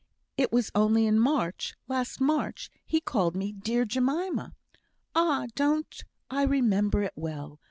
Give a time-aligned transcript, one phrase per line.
[0.35, 4.55] "It was only in March last March, he called me 'dear Jemima.'
[5.13, 7.59] Ah, don't I remember it well?